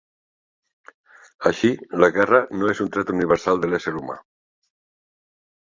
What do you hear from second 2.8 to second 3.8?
un tret universal de